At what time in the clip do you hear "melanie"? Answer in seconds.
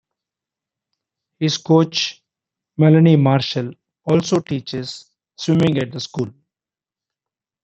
2.75-3.17